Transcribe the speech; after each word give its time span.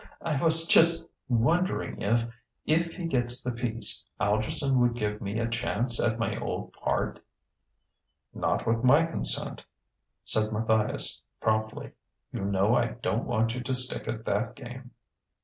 "I 0.23 0.43
was 0.43 0.65
just 0.65 1.11
wondering 1.29 2.01
if 2.01 2.23
if 2.65 2.95
he 2.95 3.05
gets 3.05 3.43
the 3.43 3.51
piece 3.51 4.03
Algerson 4.19 4.77
would 4.77 4.95
give 4.95 5.21
me 5.21 5.37
a 5.37 5.47
chance 5.47 6.01
at 6.01 6.17
my 6.17 6.39
old 6.39 6.73
part?" 6.73 7.19
"Not 8.33 8.65
with 8.65 8.83
my 8.83 9.03
consent," 9.03 9.67
said 10.23 10.51
Matthias 10.51 11.21
promptly. 11.39 11.91
"You 12.33 12.45
know 12.45 12.73
I 12.73 12.93
don't 13.03 13.25
want 13.27 13.53
you 13.53 13.61
to 13.61 13.75
stick 13.75 14.07
at 14.07 14.25
that 14.25 14.55
game." 14.55 14.89